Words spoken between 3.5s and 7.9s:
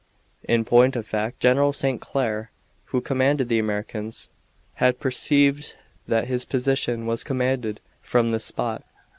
Americans, had perceived that his position was commanded